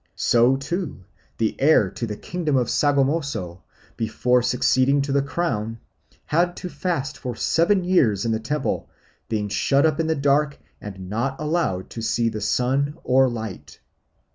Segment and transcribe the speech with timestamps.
[0.15, 1.03] So, too,
[1.37, 3.61] the heir to the kingdom of Sogamoso,
[3.97, 5.77] before succeeding to the crown,
[6.25, 8.89] had to fast for seven years in the temple,
[9.29, 13.79] being shut up in the dark and not allowed to see the sun or light.